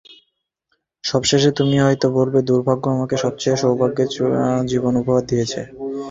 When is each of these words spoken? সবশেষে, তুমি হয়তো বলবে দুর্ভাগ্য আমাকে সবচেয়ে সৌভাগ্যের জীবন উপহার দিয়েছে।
সবশেষে, 1.03 1.49
তুমি 1.59 1.75
হয়তো 1.79 2.07
বলবে 2.17 2.39
দুর্ভাগ্য 2.49 2.83
আমাকে 2.89 3.15
সবচেয়ে 3.23 3.59
সৌভাগ্যের 3.61 4.09
জীবন 4.71 4.93
উপহার 5.01 5.23
দিয়েছে। 5.29 5.61